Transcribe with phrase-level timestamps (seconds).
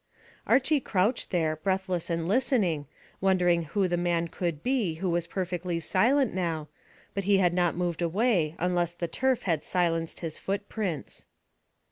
[0.47, 2.87] Archy crouched there, breathless and listening,
[3.21, 6.67] wondering who the man could be who was perfectly silent now,
[7.13, 11.27] but he had not moved away unless the turf had silenced his footprints.